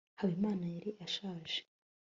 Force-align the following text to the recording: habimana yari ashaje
habimana 0.19 0.65
yari 0.75 0.91
ashaje 1.05 1.57